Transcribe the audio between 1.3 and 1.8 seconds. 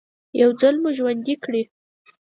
کړي.